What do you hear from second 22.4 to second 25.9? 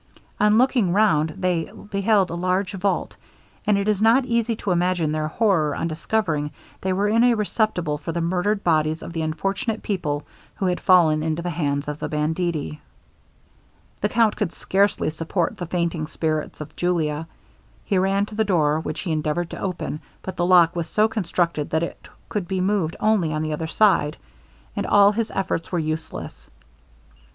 be moved only on the other side, and all his efforts were